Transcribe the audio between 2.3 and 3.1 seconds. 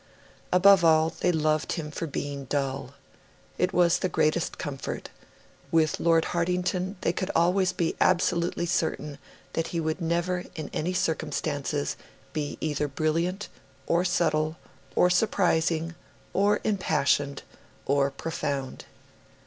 dull.